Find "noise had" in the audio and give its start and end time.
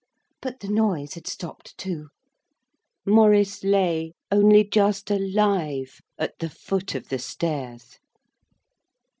0.67-1.27